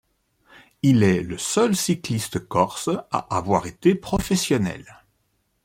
Il 0.81 1.03
est 1.03 1.21
le 1.21 1.37
seul 1.37 1.75
cycliste 1.75 2.39
corse 2.47 2.89
à 3.11 3.19
avoir 3.37 3.67
été 3.67 3.93
professionnel. 3.93 4.83